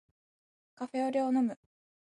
[0.73, 1.59] カフェオレを飲む